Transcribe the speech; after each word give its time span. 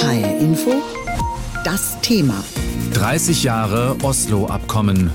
HR 0.00 0.38
Info, 0.38 0.70
das 1.64 2.00
Thema. 2.02 2.44
30 2.94 3.42
Jahre 3.42 3.96
Oslo-Abkommen 4.04 5.10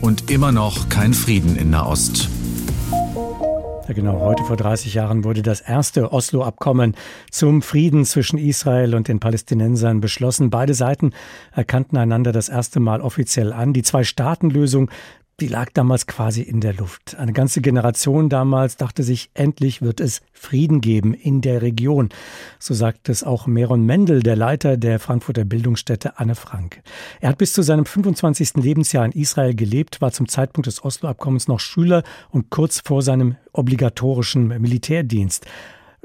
und 0.00 0.28
immer 0.28 0.50
noch 0.50 0.88
kein 0.88 1.14
Frieden 1.14 1.56
in 1.56 1.70
Nahost. 1.70 2.28
Ja, 3.86 3.94
genau. 3.94 4.18
Heute 4.20 4.42
vor 4.42 4.56
30 4.56 4.92
Jahren 4.94 5.22
wurde 5.22 5.42
das 5.42 5.60
erste 5.60 6.12
Oslo-Abkommen 6.12 6.96
zum 7.30 7.62
Frieden 7.62 8.04
zwischen 8.04 8.38
Israel 8.38 8.96
und 8.96 9.06
den 9.06 9.20
Palästinensern 9.20 10.00
beschlossen. 10.00 10.50
Beide 10.50 10.74
Seiten 10.74 11.12
erkannten 11.52 11.96
einander 11.96 12.32
das 12.32 12.48
erste 12.48 12.80
Mal 12.80 13.02
offiziell 13.02 13.52
an. 13.52 13.72
Die 13.72 13.82
Zwei-Staaten-Lösung 13.82 14.90
die 15.40 15.48
lag 15.48 15.70
damals 15.72 16.06
quasi 16.06 16.42
in 16.42 16.60
der 16.60 16.74
Luft. 16.74 17.16
Eine 17.16 17.32
ganze 17.32 17.60
Generation 17.60 18.28
damals 18.28 18.76
dachte 18.76 19.02
sich, 19.02 19.30
endlich 19.34 19.82
wird 19.82 20.00
es 20.00 20.22
Frieden 20.32 20.80
geben 20.80 21.12
in 21.14 21.40
der 21.40 21.62
Region. 21.62 22.10
So 22.58 22.74
sagt 22.74 23.08
es 23.08 23.24
auch 23.24 23.46
Meron 23.46 23.84
Mendel, 23.84 24.22
der 24.22 24.36
Leiter 24.36 24.76
der 24.76 25.00
Frankfurter 25.00 25.44
Bildungsstätte 25.44 26.18
Anne 26.18 26.34
Frank. 26.34 26.82
Er 27.20 27.30
hat 27.30 27.38
bis 27.38 27.52
zu 27.52 27.62
seinem 27.62 27.84
25. 27.84 28.54
Lebensjahr 28.56 29.04
in 29.04 29.12
Israel 29.12 29.54
gelebt, 29.54 30.00
war 30.00 30.12
zum 30.12 30.28
Zeitpunkt 30.28 30.66
des 30.66 30.84
Oslo-Abkommens 30.84 31.48
noch 31.48 31.60
Schüler 31.60 32.04
und 32.30 32.50
kurz 32.50 32.80
vor 32.80 33.02
seinem 33.02 33.36
obligatorischen 33.52 34.48
Militärdienst. 34.48 35.46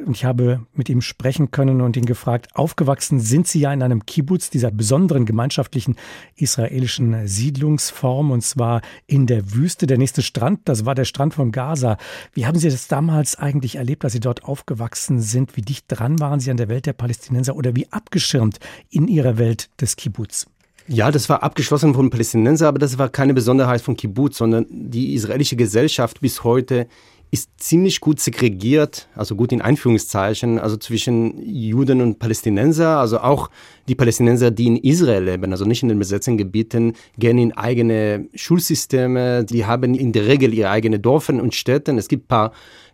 Ich 0.07 0.23
habe 0.23 0.65
mit 0.73 0.87
ihm 0.87 1.01
sprechen 1.01 1.51
können 1.51 1.81
und 1.81 1.97
ihn 1.97 2.05
gefragt, 2.05 2.47
aufgewachsen 2.55 3.19
sind 3.19 3.47
Sie 3.47 3.59
ja 3.59 3.73
in 3.73 3.83
einem 3.83 4.05
Kibbutz, 4.05 4.49
dieser 4.49 4.71
besonderen 4.71 5.25
gemeinschaftlichen 5.25 5.97
israelischen 6.35 7.27
Siedlungsform, 7.27 8.31
und 8.31 8.41
zwar 8.41 8.81
in 9.07 9.27
der 9.27 9.53
Wüste. 9.53 9.87
Der 9.87 9.97
nächste 9.97 10.21
Strand, 10.21 10.61
das 10.65 10.85
war 10.85 10.95
der 10.95 11.05
Strand 11.05 11.33
von 11.33 11.51
Gaza. 11.51 11.97
Wie 12.33 12.45
haben 12.45 12.57
Sie 12.57 12.69
das 12.69 12.87
damals 12.87 13.35
eigentlich 13.35 13.75
erlebt, 13.75 14.03
als 14.05 14.13
Sie 14.13 14.21
dort 14.21 14.45
aufgewachsen 14.45 15.19
sind? 15.19 15.57
Wie 15.57 15.61
dicht 15.61 15.85
dran 15.89 16.19
waren 16.19 16.39
Sie 16.39 16.49
an 16.49 16.57
der 16.57 16.69
Welt 16.69 16.85
der 16.85 16.93
Palästinenser 16.93 17.55
oder 17.55 17.75
wie 17.75 17.91
abgeschirmt 17.91 18.59
in 18.89 19.07
Ihrer 19.07 19.37
Welt 19.37 19.69
des 19.81 19.97
Kibbutz? 19.97 20.47
Ja, 20.87 21.11
das 21.11 21.29
war 21.29 21.43
abgeschlossen 21.43 21.93
von 21.93 22.09
Palästinenser, 22.09 22.67
aber 22.67 22.79
das 22.79 22.97
war 22.97 23.09
keine 23.09 23.35
Besonderheit 23.35 23.81
von 23.81 23.95
Kibbutz, 23.95 24.37
sondern 24.37 24.65
die 24.69 25.13
israelische 25.13 25.55
Gesellschaft 25.55 26.21
bis 26.21 26.43
heute 26.43 26.87
ist 27.31 27.51
ziemlich 27.57 27.99
gut 27.99 28.19
segregiert, 28.19 29.07
also 29.15 29.35
gut 29.35 29.51
in 29.51 29.61
Einführungszeichen, 29.61 30.57
also 30.57 30.77
zwischen 30.77 31.39
Juden 31.45 32.01
und 32.01 32.17
Palästinenser, 32.17 32.97
also 32.97 33.19
auch 33.19 33.51
die 33.87 33.93
Palästinenser, 33.93 34.49
die 34.49 34.65
in 34.65 34.77
Israel 34.77 35.25
leben, 35.25 35.51
also 35.51 35.65
nicht 35.65 35.83
in 35.83 35.89
den 35.89 35.99
besetzten 35.99 36.37
Gebieten, 36.37 36.93
gehen 37.19 37.37
in 37.37 37.51
eigene 37.51 38.27
Schulsysteme, 38.33 39.43
die 39.45 39.65
haben 39.65 39.93
in 39.93 40.11
der 40.11 40.25
Regel 40.25 40.53
ihre 40.53 40.71
eigenen 40.71 41.01
Dörfer 41.01 41.33
und 41.35 41.53
Städte. 41.53 41.91
Es 41.91 42.07
gibt 42.07 42.25
ein 42.25 42.27
paar 42.27 42.51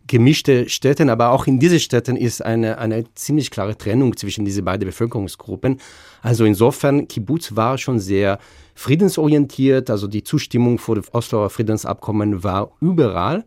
gemischte 0.07 0.67
Städte, 0.69 1.09
aber 1.09 1.31
auch 1.31 1.47
in 1.47 1.59
diesen 1.59 1.79
Städten 1.79 2.17
ist 2.17 2.43
eine, 2.43 2.77
eine 2.77 3.05
ziemlich 3.15 3.51
klare 3.51 3.77
Trennung 3.77 4.17
zwischen 4.17 4.43
diese 4.43 4.63
beiden 4.63 4.85
Bevölkerungsgruppen. 4.85 5.79
Also 6.21 6.43
insofern, 6.43 7.07
Kibbutz 7.07 7.55
war 7.55 7.77
schon 7.77 7.99
sehr 7.99 8.39
friedensorientiert, 8.75 9.89
also 9.89 10.07
die 10.07 10.23
Zustimmung 10.23 10.77
für 10.77 10.95
das 10.95 11.13
Osloer 11.13 11.49
Friedensabkommen 11.49 12.43
war 12.43 12.71
überall. 12.81 13.45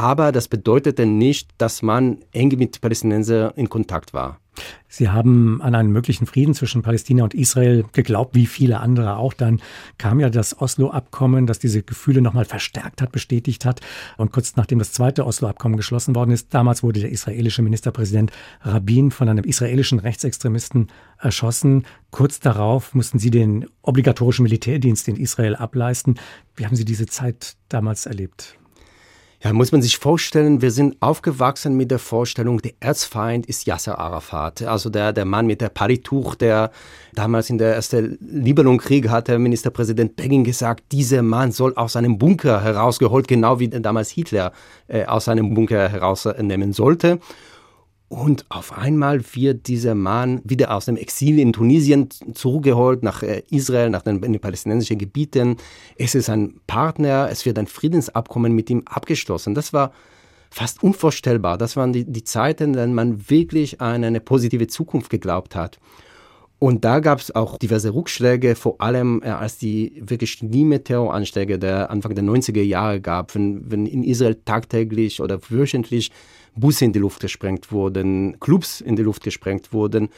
Aber 0.00 0.32
das 0.32 0.48
bedeutete 0.48 1.04
nicht, 1.04 1.50
dass 1.58 1.82
man 1.82 2.20
eng 2.32 2.56
mit 2.56 2.80
Palästinensern 2.80 3.52
in 3.54 3.68
Kontakt 3.68 4.14
war. 4.14 4.40
Sie 4.88 5.10
haben 5.10 5.60
an 5.60 5.74
einen 5.74 5.92
möglichen 5.92 6.24
Frieden 6.24 6.54
zwischen 6.54 6.80
Palästina 6.80 7.22
und 7.22 7.34
Israel 7.34 7.84
geglaubt, 7.92 8.34
wie 8.34 8.46
viele 8.46 8.80
andere 8.80 9.18
auch. 9.18 9.34
Dann 9.34 9.60
kam 9.98 10.18
ja 10.18 10.30
das 10.30 10.58
Oslo-Abkommen, 10.58 11.46
das 11.46 11.58
diese 11.58 11.82
Gefühle 11.82 12.22
nochmal 12.22 12.46
verstärkt 12.46 13.02
hat, 13.02 13.12
bestätigt 13.12 13.66
hat. 13.66 13.82
Und 14.16 14.32
kurz 14.32 14.56
nachdem 14.56 14.78
das 14.78 14.92
zweite 14.92 15.26
Oslo-Abkommen 15.26 15.76
geschlossen 15.76 16.14
worden 16.14 16.30
ist, 16.30 16.54
damals 16.54 16.82
wurde 16.82 17.00
der 17.00 17.12
israelische 17.12 17.60
Ministerpräsident 17.60 18.32
Rabin 18.62 19.10
von 19.10 19.28
einem 19.28 19.44
israelischen 19.44 19.98
Rechtsextremisten 19.98 20.88
erschossen. 21.18 21.84
Kurz 22.10 22.40
darauf 22.40 22.94
mussten 22.94 23.18
Sie 23.18 23.30
den 23.30 23.66
obligatorischen 23.82 24.44
Militärdienst 24.44 25.08
in 25.08 25.16
Israel 25.16 25.56
ableisten. 25.56 26.18
Wie 26.56 26.64
haben 26.64 26.74
Sie 26.76 26.86
diese 26.86 27.04
Zeit 27.04 27.56
damals 27.68 28.06
erlebt? 28.06 28.56
Ja, 29.42 29.54
muss 29.54 29.72
man 29.72 29.80
sich 29.80 29.96
vorstellen, 29.96 30.60
wir 30.60 30.70
sind 30.70 31.00
aufgewachsen 31.00 31.74
mit 31.74 31.90
der 31.90 31.98
Vorstellung, 31.98 32.60
der 32.60 32.72
Erzfeind 32.80 33.46
ist 33.46 33.66
Yasser 33.66 33.98
Arafat. 33.98 34.60
Also 34.60 34.90
der, 34.90 35.14
der 35.14 35.24
Mann 35.24 35.46
mit 35.46 35.62
der 35.62 35.70
Palituch, 35.70 36.34
der 36.34 36.70
damals 37.14 37.48
in 37.48 37.56
der 37.56 37.74
ersten 37.74 38.18
Libanonkrieg 38.20 39.08
hat 39.08 39.28
der 39.28 39.38
Ministerpräsident 39.38 40.16
Begin 40.16 40.44
gesagt, 40.44 40.92
dieser 40.92 41.22
Mann 41.22 41.52
soll 41.52 41.74
aus 41.76 41.94
seinem 41.94 42.18
Bunker 42.18 42.62
herausgeholt, 42.62 43.28
genau 43.28 43.58
wie 43.58 43.68
damals 43.68 44.10
Hitler 44.10 44.52
äh, 44.88 45.06
aus 45.06 45.24
seinem 45.24 45.54
Bunker 45.54 45.88
herausnehmen 45.88 46.74
sollte. 46.74 47.18
Und 48.10 48.44
auf 48.48 48.76
einmal 48.76 49.20
wird 49.34 49.68
dieser 49.68 49.94
Mann 49.94 50.40
wieder 50.42 50.74
aus 50.74 50.86
dem 50.86 50.96
Exil 50.96 51.38
in 51.38 51.52
Tunesien 51.52 52.08
zurückgeholt 52.34 53.04
nach 53.04 53.22
äh, 53.22 53.44
Israel, 53.50 53.88
nach 53.88 54.02
den, 54.02 54.20
den 54.20 54.40
palästinensischen 54.40 54.98
Gebieten. 54.98 55.58
Es 55.96 56.16
ist 56.16 56.28
ein 56.28 56.60
Partner, 56.66 57.28
es 57.30 57.46
wird 57.46 57.56
ein 57.56 57.68
Friedensabkommen 57.68 58.52
mit 58.52 58.68
ihm 58.68 58.82
abgeschlossen. 58.84 59.54
Das 59.54 59.72
war 59.72 59.92
fast 60.50 60.82
unvorstellbar. 60.82 61.56
Das 61.56 61.76
waren 61.76 61.92
die, 61.92 62.04
die 62.04 62.24
Zeiten, 62.24 62.64
in 62.64 62.72
denen 62.72 62.94
man 62.94 63.30
wirklich 63.30 63.80
an 63.80 64.02
eine 64.02 64.18
positive 64.18 64.66
Zukunft 64.66 65.08
geglaubt 65.08 65.54
hat. 65.54 65.78
Und 66.58 66.84
da 66.84 66.98
gab 66.98 67.20
es 67.20 67.32
auch 67.32 67.58
diverse 67.58 67.94
Rückschläge, 67.94 68.56
vor 68.56 68.80
allem 68.80 69.22
äh, 69.22 69.28
als 69.28 69.56
die 69.58 70.02
wirklich 70.04 70.32
schlimme 70.32 70.82
Terroranschläge 70.82 71.60
der 71.60 71.92
Anfang 71.92 72.16
der 72.16 72.24
90er 72.24 72.60
Jahre 72.60 73.00
gab, 73.00 73.36
wenn, 73.36 73.70
wenn 73.70 73.86
in 73.86 74.02
Israel 74.02 74.34
tagtäglich 74.44 75.22
oder 75.22 75.38
wöchentlich 75.48 76.10
Busse 76.60 76.84
in 76.84 76.92
die 76.92 76.98
Luft 76.98 77.20
gesprengt 77.20 77.72
wurden, 77.72 78.38
Clubs 78.40 78.80
in 78.80 78.96
die 78.96 79.02
Luft 79.02 79.22
gesprengt 79.22 79.72
wurden. 79.72 80.10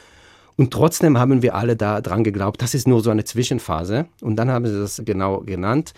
Und 0.57 0.73
trotzdem 0.73 1.19
haben 1.19 1.43
wir 1.43 1.55
alle 1.55 1.77
da 1.77 2.01
dran 2.01 2.25
geglaubt, 2.25 2.61
das 2.61 2.75
ist 2.75 2.87
nur 2.87 3.03
so 3.03 3.11
eine 3.11 3.25
Zwischenphase. 3.25 4.07
Und 4.21 4.37
dann 4.37 4.51
haben 4.51 4.67
sie 4.67 4.79
das 4.79 5.03
genau 5.05 5.41
genannt. 5.41 5.95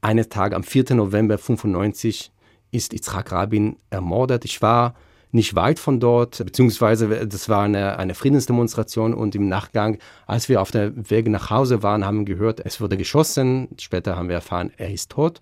Einen 0.00 0.28
Tag 0.28 0.54
am 0.54 0.62
4. 0.62 0.94
November 0.94 1.34
1995 1.34 2.30
ist 2.70 2.92
Yitzhak 2.92 3.32
Rabin 3.32 3.76
ermordet. 3.90 4.44
Ich 4.44 4.62
war 4.62 4.94
nicht 5.32 5.54
weit 5.54 5.78
von 5.78 6.00
dort, 6.00 6.38
beziehungsweise 6.44 7.26
das 7.26 7.48
war 7.48 7.62
eine, 7.62 7.98
eine 7.98 8.14
Friedensdemonstration 8.14 9.14
und 9.14 9.34
im 9.34 9.48
Nachgang, 9.48 9.98
als 10.26 10.48
wir 10.48 10.60
auf 10.60 10.70
der 10.70 10.92
Weg 11.10 11.28
nach 11.28 11.50
Hause 11.50 11.82
waren, 11.82 12.04
haben 12.04 12.26
wir 12.26 12.34
gehört, 12.34 12.60
es 12.64 12.80
wurde 12.80 12.96
geschossen. 12.96 13.68
Später 13.78 14.16
haben 14.16 14.28
wir 14.28 14.36
erfahren, 14.36 14.72
er 14.76 14.90
ist 14.92 15.10
tot. 15.10 15.40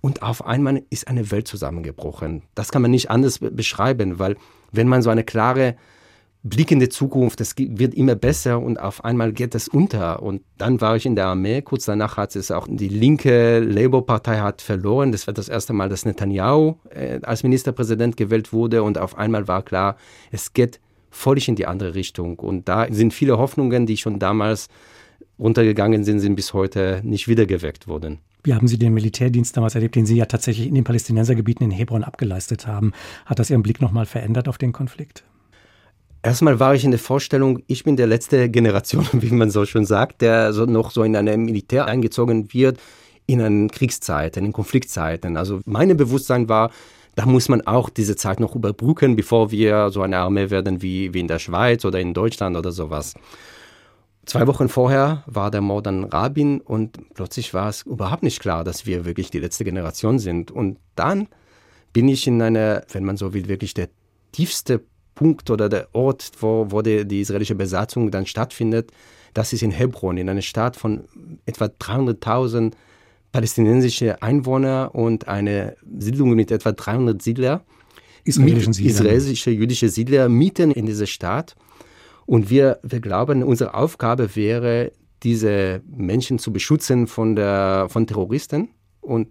Und 0.00 0.22
auf 0.22 0.46
einmal 0.46 0.82
ist 0.90 1.08
eine 1.08 1.30
Welt 1.30 1.48
zusammengebrochen. 1.48 2.42
Das 2.54 2.70
kann 2.70 2.82
man 2.82 2.90
nicht 2.90 3.10
anders 3.10 3.38
beschreiben, 3.40 4.18
weil 4.18 4.36
wenn 4.70 4.88
man 4.88 5.02
so 5.02 5.10
eine 5.10 5.24
klare 5.24 5.76
Blick 6.44 6.70
in 6.70 6.78
die 6.78 6.88
Zukunft, 6.88 7.40
es 7.40 7.54
wird 7.58 7.94
immer 7.94 8.14
besser 8.14 8.60
und 8.60 8.78
auf 8.78 9.04
einmal 9.04 9.32
geht 9.32 9.54
es 9.56 9.66
unter. 9.66 10.22
Und 10.22 10.42
dann 10.56 10.80
war 10.80 10.94
ich 10.94 11.04
in 11.04 11.16
der 11.16 11.26
Armee. 11.26 11.62
Kurz 11.62 11.84
danach 11.84 12.16
hat 12.16 12.36
es 12.36 12.50
auch 12.50 12.68
die 12.70 12.88
linke 12.88 13.58
Labour-Partei 13.58 14.38
hat 14.38 14.62
verloren. 14.62 15.10
Das 15.10 15.26
war 15.26 15.34
das 15.34 15.48
erste 15.48 15.72
Mal, 15.72 15.88
dass 15.88 16.04
Netanyahu 16.04 16.76
äh, 16.90 17.20
als 17.22 17.42
Ministerpräsident 17.42 18.16
gewählt 18.16 18.52
wurde. 18.52 18.84
Und 18.84 18.98
auf 18.98 19.18
einmal 19.18 19.48
war 19.48 19.62
klar, 19.62 19.96
es 20.30 20.52
geht 20.52 20.80
völlig 21.10 21.48
in 21.48 21.56
die 21.56 21.66
andere 21.66 21.94
Richtung. 21.94 22.38
Und 22.38 22.68
da 22.68 22.86
sind 22.90 23.12
viele 23.12 23.36
Hoffnungen, 23.38 23.86
die 23.86 23.96
schon 23.96 24.20
damals 24.20 24.68
runtergegangen 25.38 26.04
sind, 26.04 26.20
sind 26.20 26.36
bis 26.36 26.52
heute 26.52 27.00
nicht 27.04 27.26
wiedergeweckt 27.26 27.88
worden. 27.88 28.18
Wie 28.44 28.54
haben 28.54 28.68
Sie 28.68 28.78
den 28.78 28.94
Militärdienst 28.94 29.56
damals 29.56 29.74
erlebt, 29.74 29.96
den 29.96 30.06
Sie 30.06 30.16
ja 30.16 30.26
tatsächlich 30.26 30.68
in 30.68 30.74
den 30.74 30.84
Palästinensergebieten 30.84 31.64
in 31.64 31.70
Hebron 31.70 32.04
abgeleistet 32.04 32.66
haben? 32.66 32.92
Hat 33.26 33.38
das 33.38 33.50
Ihren 33.50 33.62
Blick 33.62 33.80
nochmal 33.80 34.06
verändert 34.06 34.48
auf 34.48 34.58
den 34.58 34.72
Konflikt? 34.72 35.24
Erstmal 36.22 36.58
war 36.58 36.74
ich 36.74 36.84
in 36.84 36.90
der 36.90 37.00
Vorstellung, 37.00 37.62
ich 37.68 37.84
bin 37.84 37.96
der 37.96 38.06
letzte 38.06 38.48
Generation, 38.48 39.06
wie 39.12 39.30
man 39.30 39.50
so 39.50 39.64
schon 39.66 39.84
sagt, 39.84 40.22
der 40.22 40.52
so 40.52 40.66
noch 40.66 40.90
so 40.90 41.02
in 41.02 41.16
ein 41.16 41.44
Militär 41.44 41.86
eingezogen 41.86 42.52
wird, 42.52 42.78
in 43.26 43.40
einen 43.42 43.70
Kriegszeiten, 43.70 44.44
in 44.46 44.52
Konfliktzeiten. 44.52 45.36
Also 45.36 45.60
mein 45.66 45.94
Bewusstsein 45.96 46.48
war, 46.48 46.70
da 47.14 47.26
muss 47.26 47.48
man 47.48 47.66
auch 47.66 47.90
diese 47.90 48.16
Zeit 48.16 48.40
noch 48.40 48.54
überbrücken, 48.54 49.16
bevor 49.16 49.50
wir 49.50 49.90
so 49.90 50.02
eine 50.02 50.18
Armee 50.18 50.50
werden 50.50 50.82
wie, 50.82 51.12
wie 51.12 51.20
in 51.20 51.28
der 51.28 51.38
Schweiz 51.38 51.84
oder 51.84 52.00
in 52.00 52.14
Deutschland 52.14 52.56
oder 52.56 52.72
sowas. 52.72 53.14
Zwei 54.28 54.46
Wochen 54.46 54.68
vorher 54.68 55.24
war 55.24 55.50
der 55.50 55.62
Mord 55.62 55.86
an 55.86 56.04
Rabin 56.04 56.60
und 56.60 57.14
plötzlich 57.14 57.54
war 57.54 57.70
es 57.70 57.80
überhaupt 57.80 58.22
nicht 58.22 58.40
klar, 58.40 58.62
dass 58.62 58.84
wir 58.84 59.06
wirklich 59.06 59.30
die 59.30 59.38
letzte 59.38 59.64
Generation 59.64 60.18
sind. 60.18 60.50
Und 60.50 60.76
dann 60.96 61.28
bin 61.94 62.08
ich 62.08 62.26
in 62.26 62.42
einer, 62.42 62.84
wenn 62.92 63.04
man 63.04 63.16
so 63.16 63.32
will, 63.32 63.48
wirklich 63.48 63.72
der 63.72 63.88
tiefste 64.32 64.82
Punkt 65.14 65.48
oder 65.48 65.70
der 65.70 65.88
Ort, 65.94 66.32
wo, 66.40 66.66
wo 66.68 66.82
die, 66.82 67.08
die 67.08 67.22
israelische 67.22 67.54
Besatzung 67.54 68.10
dann 68.10 68.26
stattfindet. 68.26 68.92
Das 69.32 69.54
ist 69.54 69.62
in 69.62 69.70
Hebron, 69.70 70.18
in 70.18 70.28
einer 70.28 70.42
Stadt 70.42 70.76
von 70.76 71.04
etwa 71.46 71.64
300.000 71.64 72.72
palästinensische 73.32 74.20
Einwohner 74.20 74.90
und 74.92 75.26
eine 75.26 75.74
Siedlung 75.98 76.34
mit 76.34 76.50
etwa 76.50 76.72
300 76.72 77.22
Siedler. 77.22 77.64
Israelischen 78.24 78.74
Siedler. 78.74 78.90
Israelische 78.90 79.50
jüdische 79.52 79.88
Siedler 79.88 80.28
mitten 80.28 80.70
in 80.70 80.84
dieser 80.84 81.06
Stadt. 81.06 81.56
Und 82.28 82.50
wir, 82.50 82.78
wir 82.82 83.00
glauben, 83.00 83.42
unsere 83.42 83.72
Aufgabe 83.72 84.36
wäre, 84.36 84.92
diese 85.22 85.80
Menschen 85.88 86.38
zu 86.38 86.52
beschützen 86.52 87.06
von, 87.06 87.34
der, 87.34 87.86
von 87.88 88.06
Terroristen. 88.06 88.68
Und 89.00 89.28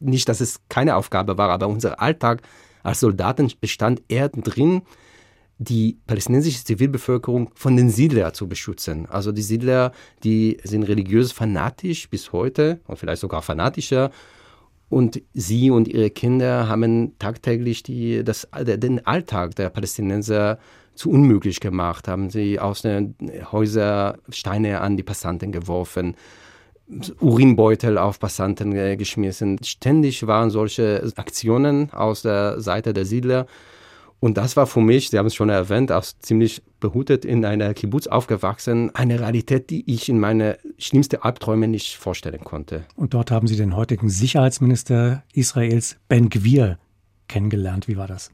nicht, 0.00 0.28
dass 0.28 0.42
es 0.42 0.60
keine 0.68 0.96
Aufgabe 0.96 1.38
war, 1.38 1.48
aber 1.48 1.66
unser 1.66 1.98
Alltag 1.98 2.42
als 2.82 3.00
Soldaten 3.00 3.50
bestand 3.58 4.02
eher 4.08 4.28
drin, 4.28 4.82
die 5.56 5.96
palästinensische 6.06 6.62
Zivilbevölkerung 6.62 7.52
von 7.54 7.74
den 7.78 7.88
Siedlern 7.88 8.34
zu 8.34 8.48
beschützen. 8.48 9.06
Also 9.06 9.32
die 9.32 9.40
Siedler, 9.40 9.92
die 10.22 10.58
sind 10.62 10.82
religiös 10.82 11.32
fanatisch 11.32 12.10
bis 12.10 12.32
heute 12.32 12.80
und 12.86 12.98
vielleicht 12.98 13.22
sogar 13.22 13.40
fanatischer. 13.40 14.10
Und 14.90 15.22
sie 15.32 15.70
und 15.70 15.88
ihre 15.88 16.10
Kinder 16.10 16.68
haben 16.68 17.18
tagtäglich 17.18 17.82
die, 17.82 18.22
das, 18.22 18.46
den 18.62 19.06
Alltag 19.06 19.54
der 19.54 19.70
Palästinenser 19.70 20.58
zu 21.00 21.10
unmöglich 21.10 21.60
gemacht, 21.60 22.08
haben 22.08 22.28
sie 22.28 22.60
aus 22.60 22.82
den 22.82 23.14
Häusern 23.50 24.18
Steine 24.28 24.82
an 24.82 24.98
die 24.98 25.02
Passanten 25.02 25.50
geworfen, 25.50 26.14
Urinbeutel 27.20 27.96
auf 27.96 28.18
Passanten 28.18 28.72
geschmissen. 28.98 29.58
Ständig 29.64 30.26
waren 30.26 30.50
solche 30.50 31.10
Aktionen 31.16 31.90
aus 31.92 32.20
der 32.20 32.60
Seite 32.60 32.92
der 32.92 33.06
Siedler. 33.06 33.46
Und 34.18 34.36
das 34.36 34.58
war 34.58 34.66
für 34.66 34.82
mich, 34.82 35.08
Sie 35.08 35.16
haben 35.16 35.24
es 35.24 35.34
schon 35.34 35.48
erwähnt, 35.48 35.90
auch 35.90 36.04
ziemlich 36.20 36.62
behutet 36.80 37.24
in 37.24 37.46
einer 37.46 37.72
Kibbutz 37.72 38.06
aufgewachsen, 38.06 38.94
eine 38.94 39.20
Realität, 39.20 39.70
die 39.70 39.90
ich 39.90 40.10
in 40.10 40.20
meine 40.20 40.58
schlimmsten 40.76 41.22
Albträume 41.22 41.68
nicht 41.68 41.96
vorstellen 41.96 42.44
konnte. 42.44 42.84
Und 42.96 43.14
dort 43.14 43.30
haben 43.30 43.46
Sie 43.46 43.56
den 43.56 43.74
heutigen 43.74 44.10
Sicherheitsminister 44.10 45.22
Israels 45.32 45.96
Ben 46.08 46.28
Gwir 46.28 46.78
kennengelernt. 47.28 47.88
Wie 47.88 47.96
war 47.96 48.08
das? 48.08 48.30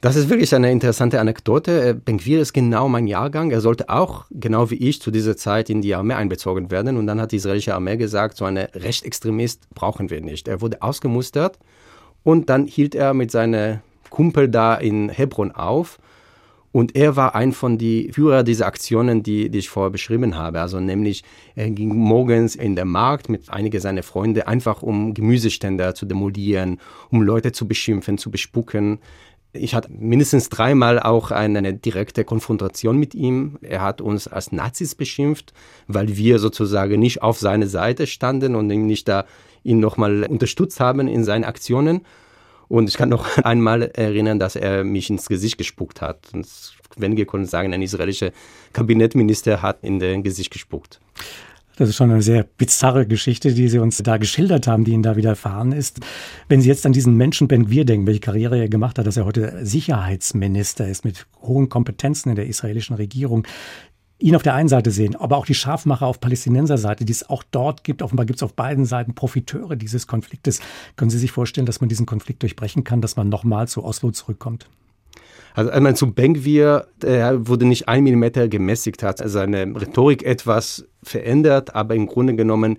Das 0.00 0.14
ist 0.14 0.28
wirklich 0.28 0.54
eine 0.54 0.70
interessante 0.70 1.20
Anekdote. 1.20 1.88
Äh, 1.88 1.94
Ben 1.94 2.18
Gwir 2.18 2.40
ist 2.40 2.52
genau 2.52 2.88
mein 2.88 3.06
Jahrgang. 3.06 3.50
Er 3.50 3.60
sollte 3.60 3.88
auch, 3.88 4.26
genau 4.30 4.70
wie 4.70 4.76
ich, 4.76 5.00
zu 5.00 5.10
dieser 5.10 5.36
Zeit 5.36 5.70
in 5.70 5.80
die 5.80 5.94
Armee 5.94 6.14
einbezogen 6.14 6.70
werden. 6.70 6.96
Und 6.96 7.06
dann 7.06 7.20
hat 7.20 7.32
die 7.32 7.36
israelische 7.36 7.74
Armee 7.74 7.96
gesagt, 7.96 8.36
so 8.36 8.44
einen 8.44 8.66
Rechtsextremist 8.74 9.68
brauchen 9.74 10.10
wir 10.10 10.20
nicht. 10.20 10.48
Er 10.48 10.60
wurde 10.60 10.82
ausgemustert 10.82 11.58
und 12.24 12.50
dann 12.50 12.66
hielt 12.66 12.94
er 12.94 13.14
mit 13.14 13.30
seiner 13.30 13.80
Kumpel 14.10 14.48
da 14.48 14.74
in 14.74 15.08
Hebron 15.08 15.52
auf. 15.52 15.98
Und 16.72 16.94
er 16.94 17.16
war 17.16 17.34
ein 17.34 17.52
von 17.52 17.78
den 17.78 18.12
Führer 18.12 18.42
dieser 18.42 18.66
Aktionen, 18.66 19.22
die, 19.22 19.48
die 19.48 19.60
ich 19.60 19.70
vorher 19.70 19.90
beschrieben 19.90 20.36
habe. 20.36 20.60
Also 20.60 20.78
nämlich, 20.78 21.24
er 21.54 21.70
ging 21.70 21.96
morgens 21.96 22.54
in 22.54 22.76
den 22.76 22.88
Markt 22.88 23.30
mit 23.30 23.48
einigen 23.48 23.80
seiner 23.80 24.02
Freunde, 24.02 24.46
einfach 24.46 24.82
um 24.82 25.14
Gemüseständer 25.14 25.94
zu 25.94 26.04
demolieren, 26.04 26.78
um 27.10 27.22
Leute 27.22 27.52
zu 27.52 27.66
beschimpfen, 27.66 28.18
zu 28.18 28.30
bespucken. 28.30 28.98
Ich 29.58 29.74
hatte 29.74 29.90
mindestens 29.92 30.48
dreimal 30.48 31.00
auch 31.00 31.30
eine 31.30 31.74
direkte 31.74 32.24
Konfrontation 32.24 32.98
mit 32.98 33.14
ihm. 33.14 33.58
Er 33.62 33.82
hat 33.82 34.00
uns 34.00 34.28
als 34.28 34.52
Nazis 34.52 34.94
beschimpft, 34.94 35.52
weil 35.86 36.16
wir 36.16 36.38
sozusagen 36.38 37.00
nicht 37.00 37.22
auf 37.22 37.38
seine 37.38 37.66
Seite 37.66 38.06
standen 38.06 38.54
und 38.54 38.70
ihn 38.70 38.86
nicht 38.86 39.08
da 39.08 39.24
ihn 39.64 39.80
nochmal 39.80 40.24
unterstützt 40.24 40.80
haben 40.80 41.08
in 41.08 41.24
seinen 41.24 41.44
Aktionen. 41.44 42.02
Und 42.68 42.88
ich 42.88 42.96
kann 42.96 43.08
noch 43.08 43.38
einmal 43.44 43.82
erinnern, 43.82 44.38
dass 44.38 44.56
er 44.56 44.84
mich 44.84 45.10
ins 45.10 45.28
Gesicht 45.28 45.58
gespuckt 45.58 46.00
hat. 46.00 46.28
Und 46.32 46.46
wenige 46.96 47.26
konnten 47.26 47.46
sagen, 47.46 47.72
ein 47.72 47.82
israelischer 47.82 48.30
Kabinettminister 48.72 49.62
hat 49.62 49.78
in 49.82 49.98
den 49.98 50.22
Gesicht 50.22 50.52
gespuckt. 50.52 51.00
Das 51.76 51.90
ist 51.90 51.96
schon 51.96 52.10
eine 52.10 52.22
sehr 52.22 52.42
bizarre 52.42 53.06
Geschichte, 53.06 53.52
die 53.52 53.68
Sie 53.68 53.78
uns 53.78 53.98
da 53.98 54.16
geschildert 54.16 54.66
haben, 54.66 54.84
die 54.84 54.92
Ihnen 54.92 55.02
da 55.02 55.16
widerfahren 55.16 55.72
ist. 55.72 56.00
Wenn 56.48 56.62
Sie 56.62 56.68
jetzt 56.68 56.86
an 56.86 56.92
diesen 56.92 57.14
Menschen 57.16 57.48
Ben 57.48 57.66
Gwir 57.66 57.84
denken, 57.84 58.06
welche 58.06 58.20
Karriere 58.20 58.58
er 58.58 58.68
gemacht 58.68 58.98
hat, 58.98 59.06
dass 59.06 59.18
er 59.18 59.26
heute 59.26 59.64
Sicherheitsminister 59.64 60.88
ist 60.88 61.04
mit 61.04 61.26
hohen 61.42 61.68
Kompetenzen 61.68 62.30
in 62.30 62.36
der 62.36 62.46
israelischen 62.46 62.96
Regierung, 62.96 63.46
ihn 64.18 64.34
auf 64.34 64.42
der 64.42 64.54
einen 64.54 64.70
Seite 64.70 64.90
sehen, 64.90 65.16
aber 65.16 65.36
auch 65.36 65.44
die 65.44 65.54
Scharfmacher 65.54 66.06
auf 66.06 66.18
Palästinenserseite, 66.18 67.04
die 67.04 67.12
es 67.12 67.28
auch 67.28 67.42
dort 67.42 67.84
gibt. 67.84 68.00
Offenbar 68.00 68.24
gibt 68.24 68.38
es 68.38 68.42
auf 68.42 68.54
beiden 68.54 68.86
Seiten 68.86 69.14
Profiteure 69.14 69.76
dieses 69.76 70.06
Konfliktes. 70.06 70.60
Können 70.96 71.10
Sie 71.10 71.18
sich 71.18 71.30
vorstellen, 71.30 71.66
dass 71.66 71.80
man 71.80 71.90
diesen 71.90 72.06
Konflikt 72.06 72.40
durchbrechen 72.40 72.84
kann, 72.84 73.02
dass 73.02 73.16
man 73.16 73.28
nochmal 73.28 73.68
zu 73.68 73.84
Oslo 73.84 74.12
zurückkommt? 74.12 74.70
Also 75.56 75.70
einmal 75.70 75.96
zu 75.96 76.12
Benguir, 76.12 76.86
er 77.02 77.48
wurde 77.48 77.64
nicht 77.64 77.88
ein 77.88 78.04
Millimeter 78.04 78.46
gemäßigt, 78.46 79.02
hat 79.02 79.22
seine 79.24 79.74
Rhetorik 79.74 80.22
etwas 80.22 80.86
verändert, 81.02 81.74
aber 81.74 81.94
im 81.94 82.06
Grunde 82.06 82.36
genommen 82.36 82.76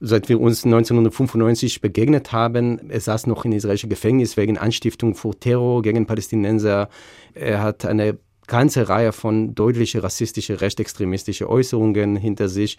seit 0.00 0.28
wir 0.28 0.40
uns 0.40 0.64
1995 0.64 1.80
begegnet 1.80 2.32
haben. 2.32 2.90
Er 2.90 3.00
saß 3.00 3.28
noch 3.28 3.44
in 3.44 3.52
israelischen 3.52 3.88
Gefängnis 3.88 4.36
wegen 4.36 4.58
Anstiftung 4.58 5.14
vor 5.14 5.38
Terror 5.38 5.80
gegen 5.82 6.06
Palästinenser. 6.06 6.88
Er 7.34 7.62
hat 7.62 7.84
eine 7.84 8.18
ganze 8.48 8.88
Reihe 8.88 9.12
von 9.12 9.54
deutliche 9.54 10.02
rassistische, 10.02 10.60
rechtsextremistische 10.60 11.48
Äußerungen 11.48 12.16
hinter 12.16 12.48
sich. 12.48 12.78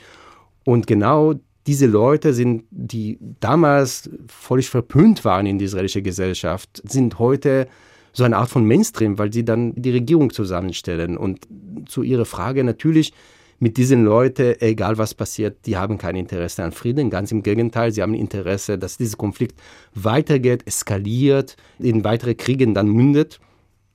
Und 0.65 0.85
genau 0.85 1.35
diese 1.65 1.85
Leute 1.85 2.33
sind, 2.33 2.65
die 2.71 3.17
damals 3.39 4.09
völlig 4.27 4.69
verpönt 4.69 5.23
waren 5.23 5.45
in 5.45 5.59
die 5.59 5.65
israelische 5.65 6.01
Gesellschaft, 6.01 6.81
sind 6.85 7.19
heute 7.19 7.67
so 8.13 8.23
eine 8.23 8.37
Art 8.37 8.49
von 8.49 8.65
Mainstream, 8.65 9.17
weil 9.17 9.31
sie 9.31 9.45
dann 9.45 9.73
die 9.75 9.91
Regierung 9.91 10.31
zusammenstellen. 10.31 11.17
Und 11.17 11.47
zu 11.87 12.03
Ihrer 12.03 12.25
Frage 12.25 12.63
natürlich, 12.63 13.13
mit 13.59 13.75
diesen 13.75 14.05
Leuten, 14.05 14.55
egal 14.61 14.97
was 14.97 15.13
passiert, 15.13 15.65
die 15.65 15.75
haben 15.75 15.97
kein 15.97 16.15
Interesse 16.15 16.63
an 16.63 16.71
Frieden. 16.71 17.09
Ganz 17.09 17.31
im 17.31 17.43
Gegenteil, 17.43 17.91
sie 17.91 18.01
haben 18.01 18.13
Interesse, 18.13 18.77
dass 18.77 18.97
dieser 18.97 19.17
Konflikt 19.17 19.59
weitergeht, 19.93 20.65
eskaliert, 20.65 21.57
in 21.77 22.05
weitere 22.05 22.35
Kriegen 22.35 22.73
dann 22.73 22.87
mündet. 22.87 23.39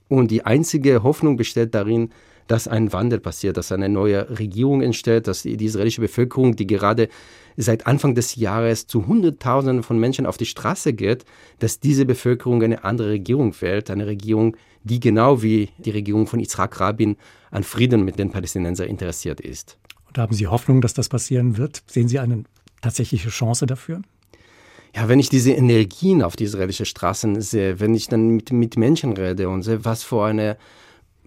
Und 0.07 0.29
die 0.29 0.45
einzige 0.45 1.01
Hoffnung 1.01 1.35
besteht 1.35 1.73
darin, 1.73 2.11
dass 2.47 2.67
ein 2.67 2.93
Wandel 2.93 3.19
passiert, 3.19 3.57
dass 3.57 3.71
eine 3.71 3.89
neue 3.89 4.37
Regierung 4.37 4.81
entsteht, 4.81 5.27
dass 5.27 5.43
die, 5.43 5.63
israelische 5.63 6.01
Bevölkerung, 6.01 6.55
die 6.55 6.67
gerade 6.67 7.09
seit 7.57 7.87
Anfang 7.87 8.15
des 8.15 8.35
Jahres 8.35 8.87
zu 8.87 9.07
Hunderttausenden 9.07 9.83
von 9.83 9.97
Menschen 9.97 10.25
auf 10.25 10.37
die 10.37 10.45
Straße 10.45 10.93
geht, 10.93 11.25
dass 11.59 11.79
diese 11.79 12.05
Bevölkerung 12.05 12.61
eine 12.61 12.83
andere 12.83 13.09
Regierung 13.09 13.55
wählt, 13.61 13.89
eine 13.89 14.05
Regierung, 14.05 14.57
die 14.83 14.99
genau 14.99 15.41
wie 15.41 15.69
die 15.77 15.91
Regierung 15.91 16.27
von 16.27 16.39
Yitzhak 16.39 16.79
Rabin 16.79 17.15
an 17.51 17.63
Frieden 17.63 18.03
mit 18.03 18.19
den 18.19 18.31
Palästinensern 18.31 18.87
interessiert 18.87 19.39
ist. 19.39 19.77
Und 20.07 20.17
haben 20.17 20.35
Sie 20.35 20.47
Hoffnung, 20.47 20.81
dass 20.81 20.93
das 20.93 21.09
passieren 21.09 21.57
wird? 21.57 21.81
Sehen 21.87 22.07
Sie 22.07 22.19
eine 22.19 22.43
tatsächliche 22.81 23.29
Chance 23.29 23.65
dafür? 23.65 24.01
ja, 24.95 25.09
wenn 25.09 25.19
ich 25.19 25.29
diese 25.29 25.51
Energien 25.51 26.23
auf 26.23 26.35
die 26.37 26.45
israelischen 26.45 26.85
Straßen 26.85 27.41
sehe, 27.41 27.79
wenn 27.79 27.93
ich 27.93 28.07
dann 28.07 28.29
mit, 28.29 28.53
mit 28.53 28.77
Menschen 28.77 29.11
rede 29.13 29.49
und 29.49 29.63
sehe, 29.63 29.83
was 29.83 30.03
für 30.03 30.23
eine 30.23 30.57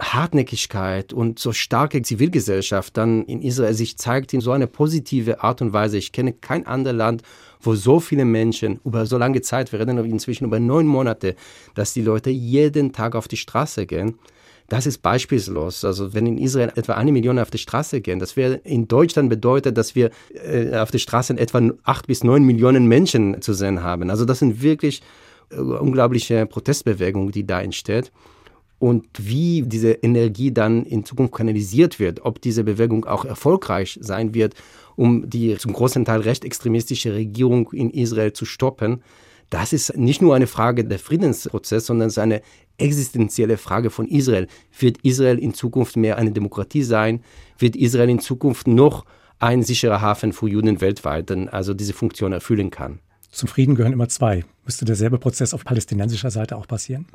Hartnäckigkeit 0.00 1.12
und 1.12 1.38
so 1.38 1.52
starke 1.52 2.02
Zivilgesellschaft 2.02 2.96
dann 2.96 3.24
in 3.24 3.42
Israel 3.42 3.74
sich 3.74 3.98
zeigt 3.98 4.32
in 4.32 4.40
so 4.40 4.52
eine 4.52 4.66
positive 4.66 5.42
Art 5.42 5.62
und 5.62 5.72
Weise. 5.72 5.98
Ich 5.98 6.12
kenne 6.12 6.32
kein 6.32 6.66
anderes 6.66 6.96
Land, 6.96 7.22
wo 7.60 7.74
so 7.74 8.00
viele 8.00 8.24
Menschen 8.24 8.80
über 8.84 9.06
so 9.06 9.18
lange 9.18 9.40
Zeit, 9.40 9.72
wir 9.72 9.80
reden 9.80 9.98
inzwischen 10.04 10.44
über 10.44 10.60
neun 10.60 10.86
Monate, 10.86 11.34
dass 11.74 11.92
die 11.92 12.02
Leute 12.02 12.30
jeden 12.30 12.92
Tag 12.92 13.14
auf 13.14 13.28
die 13.28 13.36
Straße 13.36 13.86
gehen 13.86 14.18
das 14.68 14.86
ist 14.86 14.98
beispielslos. 14.98 15.84
Also 15.84 16.12
wenn 16.12 16.26
in 16.26 16.38
Israel 16.38 16.70
etwa 16.76 16.92
eine 16.94 17.10
Million 17.10 17.38
auf 17.38 17.50
die 17.50 17.58
Straße 17.58 18.00
gehen, 18.02 18.18
das 18.18 18.36
wäre 18.36 18.54
in 18.64 18.86
Deutschland 18.86 19.30
bedeutet, 19.30 19.78
dass 19.78 19.94
wir 19.94 20.10
äh, 20.34 20.76
auf 20.76 20.90
den 20.90 21.00
Straßen 21.00 21.38
etwa 21.38 21.70
acht 21.84 22.06
bis 22.06 22.22
neun 22.22 22.44
Millionen 22.44 22.86
Menschen 22.86 23.40
zu 23.40 23.54
sehen 23.54 23.82
haben. 23.82 24.10
Also 24.10 24.26
das 24.26 24.40
sind 24.40 24.62
wirklich 24.62 25.02
äh, 25.50 25.56
unglaubliche 25.56 26.44
Protestbewegungen, 26.46 27.32
die 27.32 27.46
da 27.46 27.62
entsteht. 27.62 28.12
Und 28.78 29.06
wie 29.18 29.62
diese 29.62 29.90
Energie 29.90 30.52
dann 30.52 30.84
in 30.84 31.04
Zukunft 31.04 31.34
kanalisiert 31.34 31.98
wird, 31.98 32.24
ob 32.24 32.40
diese 32.40 32.62
Bewegung 32.62 33.04
auch 33.04 33.24
erfolgreich 33.24 33.98
sein 34.00 34.34
wird, 34.34 34.54
um 34.94 35.28
die 35.28 35.56
zum 35.58 35.72
großen 35.72 36.04
Teil 36.04 36.20
rechtsextremistische 36.20 37.12
Regierung 37.12 37.72
in 37.72 37.90
Israel 37.90 38.32
zu 38.32 38.44
stoppen, 38.44 39.02
das 39.50 39.72
ist 39.72 39.96
nicht 39.96 40.20
nur 40.20 40.34
eine 40.34 40.46
Frage 40.46 40.84
der 40.84 40.98
Friedensprozess, 40.98 41.86
sondern 41.86 42.08
es 42.08 42.14
ist 42.14 42.18
eine 42.18 42.42
existenzielle 42.76 43.56
Frage 43.56 43.90
von 43.90 44.06
Israel. 44.06 44.46
Wird 44.78 44.98
Israel 45.02 45.38
in 45.38 45.54
Zukunft 45.54 45.96
mehr 45.96 46.18
eine 46.18 46.32
Demokratie 46.32 46.82
sein? 46.82 47.22
Wird 47.58 47.74
Israel 47.74 48.10
in 48.10 48.20
Zukunft 48.20 48.66
noch 48.66 49.04
ein 49.38 49.62
sicherer 49.62 50.00
Hafen 50.00 50.32
für 50.32 50.48
Juden 50.48 50.80
weltweit, 50.80 51.30
also 51.52 51.74
diese 51.74 51.94
Funktion 51.94 52.32
erfüllen 52.32 52.70
kann? 52.70 52.98
Zum 53.30 53.48
Frieden 53.48 53.74
gehören 53.74 53.92
immer 53.92 54.08
zwei. 54.08 54.44
Müsste 54.64 54.84
derselbe 54.84 55.18
Prozess 55.18 55.54
auf 55.54 55.64
palästinensischer 55.64 56.30
Seite 56.30 56.56
auch 56.56 56.66
passieren? 56.66 57.06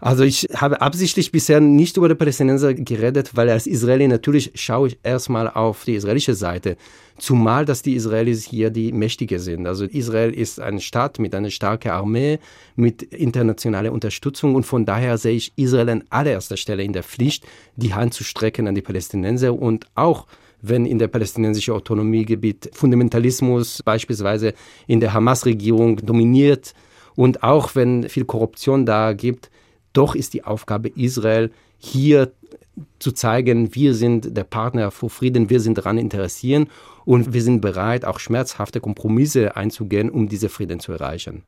Also 0.00 0.24
ich 0.24 0.48
habe 0.54 0.80
absichtlich 0.82 1.32
bisher 1.32 1.60
nicht 1.60 1.96
über 1.96 2.08
die 2.08 2.14
Palästinenser 2.14 2.74
geredet, 2.74 3.30
weil 3.34 3.48
als 3.48 3.66
Israeli 3.66 4.08
natürlich 4.08 4.52
schaue 4.54 4.88
ich 4.88 4.98
erstmal 5.02 5.48
auf 5.48 5.84
die 5.84 5.94
israelische 5.94 6.34
Seite. 6.34 6.76
Zumal, 7.18 7.64
dass 7.64 7.80
die 7.80 7.94
Israelis 7.94 8.44
hier 8.44 8.68
die 8.68 8.92
Mächtige 8.92 9.38
sind. 9.38 9.66
Also 9.66 9.86
Israel 9.86 10.34
ist 10.34 10.60
ein 10.60 10.80
Staat 10.80 11.18
mit 11.18 11.34
einer 11.34 11.50
starken 11.50 11.90
Armee, 11.90 12.38
mit 12.74 13.02
internationaler 13.02 13.90
Unterstützung 13.90 14.54
und 14.54 14.64
von 14.64 14.84
daher 14.84 15.16
sehe 15.16 15.36
ich 15.36 15.52
Israel 15.56 15.88
an 15.88 16.04
allererster 16.10 16.58
Stelle 16.58 16.82
in 16.82 16.92
der 16.92 17.02
Pflicht, 17.02 17.46
die 17.76 17.94
Hand 17.94 18.12
zu 18.12 18.22
strecken 18.22 18.68
an 18.68 18.74
die 18.74 18.82
Palästinenser 18.82 19.54
und 19.54 19.86
auch 19.94 20.26
wenn 20.60 20.84
in 20.84 20.98
der 20.98 21.08
palästinensischen 21.08 21.72
Autonomiegebiet 21.72 22.70
Fundamentalismus 22.74 23.82
beispielsweise 23.82 24.52
in 24.86 25.00
der 25.00 25.14
Hamas-Regierung 25.14 26.04
dominiert 26.04 26.74
und 27.14 27.42
auch 27.42 27.74
wenn 27.74 28.08
viel 28.10 28.24
Korruption 28.24 28.84
da 28.84 29.14
gibt, 29.14 29.50
doch 29.96 30.14
ist 30.14 30.34
die 30.34 30.44
Aufgabe 30.44 30.88
Israel, 30.88 31.50
hier 31.78 32.32
zu 32.98 33.12
zeigen, 33.12 33.74
wir 33.74 33.94
sind 33.94 34.36
der 34.36 34.44
Partner 34.44 34.90
für 34.90 35.08
Frieden, 35.08 35.50
wir 35.50 35.60
sind 35.60 35.78
daran 35.78 35.98
interessiert 35.98 36.68
und 37.04 37.32
wir 37.32 37.42
sind 37.42 37.60
bereit, 37.60 38.04
auch 38.04 38.18
schmerzhafte 38.18 38.80
Kompromisse 38.80 39.56
einzugehen, 39.56 40.10
um 40.10 40.28
diese 40.28 40.48
Frieden 40.48 40.80
zu 40.80 40.92
erreichen. 40.92 41.44